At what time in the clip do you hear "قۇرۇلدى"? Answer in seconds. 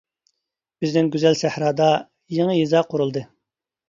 2.95-3.25